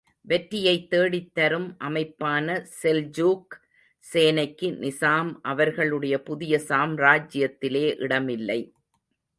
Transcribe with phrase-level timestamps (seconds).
[0.21, 2.65] வெற்றியைத் தேடித்தரும் அமைப்பான
[2.83, 3.53] செல்ஜுக்
[4.13, 8.73] சேனைக்கு நிசாம் அவர்களுடைய புதிய சாம்ராஜ்யத்திலே இடமில்லை.